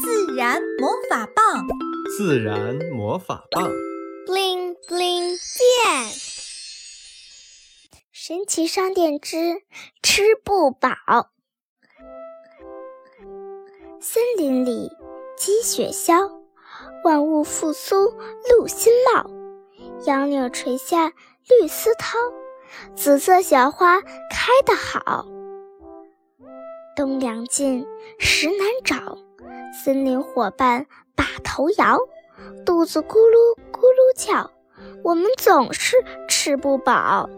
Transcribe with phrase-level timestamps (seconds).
[0.00, 1.66] 自然魔法棒，
[2.16, 3.68] 自然魔法棒
[4.26, 6.12] ，bling bling 变。
[8.12, 9.62] 神奇商店之
[10.02, 10.90] 吃不饱。
[14.00, 14.90] 森林里
[15.36, 16.30] 积雪消，
[17.04, 18.14] 万物复苏
[18.50, 19.28] 露新貌。
[20.06, 21.12] 杨柳垂下
[21.48, 22.16] 绿丝绦，
[22.94, 25.26] 紫色小花开得好。
[26.94, 27.84] 冬粮尽
[28.18, 29.18] 食难找，
[29.72, 31.98] 森林伙伴把头摇，
[32.64, 34.50] 肚子咕噜咕噜叫，
[35.02, 35.96] 我们总是
[36.28, 37.28] 吃不饱。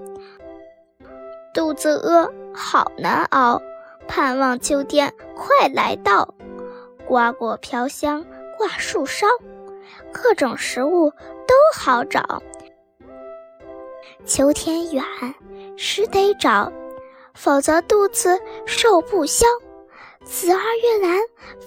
[1.52, 3.60] 肚子饿好难熬，
[4.06, 6.34] 盼望秋天快来到。
[7.06, 8.24] 瓜果飘香
[8.56, 9.26] 挂树梢，
[10.12, 12.42] 各种食物都好找。
[14.24, 15.04] 秋天远，
[15.76, 16.72] 时得找。
[17.32, 19.46] 否则肚子受不消。
[20.22, 21.18] 紫二月兰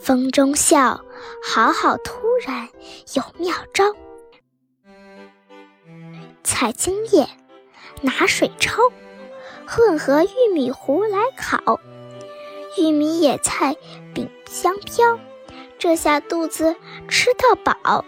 [0.03, 1.03] 风中笑，
[1.43, 2.69] 好好突然
[3.15, 3.95] 有妙招。
[6.43, 7.27] 采茎叶，
[8.01, 8.91] 拿水焯，
[9.65, 11.79] 混合玉米糊来烤。
[12.77, 13.75] 玉米野菜
[14.13, 15.19] 饼香飘，
[15.79, 16.75] 这下肚子
[17.07, 18.05] 吃到饱。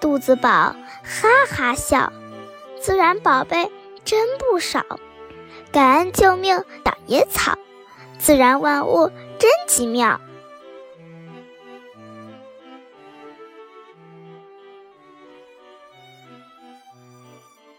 [0.00, 2.12] 肚子饱，哈哈笑。
[2.80, 3.70] 自然宝贝
[4.06, 4.84] 真不少。
[5.70, 7.58] 感恩救命，打野草，
[8.18, 10.20] 自然万物真奇妙。